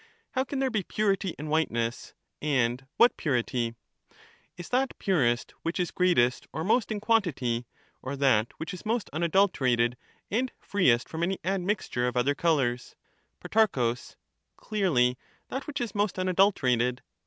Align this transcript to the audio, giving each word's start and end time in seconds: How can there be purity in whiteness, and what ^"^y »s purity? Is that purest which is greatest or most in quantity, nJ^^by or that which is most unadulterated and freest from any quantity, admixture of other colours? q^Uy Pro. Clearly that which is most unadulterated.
How 0.31 0.43
can 0.43 0.57
there 0.57 0.71
be 0.71 0.81
purity 0.81 1.35
in 1.37 1.47
whiteness, 1.47 2.15
and 2.41 2.87
what 2.97 3.11
^"^y 3.11 3.13
»s 3.13 3.17
purity? 3.17 3.75
Is 4.57 4.69
that 4.69 4.97
purest 4.97 5.53
which 5.61 5.79
is 5.79 5.91
greatest 5.91 6.47
or 6.51 6.63
most 6.63 6.91
in 6.91 6.99
quantity, 6.99 7.59
nJ^^by 7.59 7.65
or 8.01 8.15
that 8.15 8.51
which 8.57 8.73
is 8.73 8.83
most 8.83 9.11
unadulterated 9.13 9.97
and 10.31 10.51
freest 10.59 11.07
from 11.07 11.21
any 11.21 11.37
quantity, 11.37 11.53
admixture 11.61 12.07
of 12.07 12.17
other 12.17 12.33
colours? 12.33 12.95
q^Uy 13.43 13.71
Pro. 13.71 13.93
Clearly 14.65 15.19
that 15.49 15.67
which 15.67 15.79
is 15.79 15.93
most 15.93 16.17
unadulterated. 16.17 17.03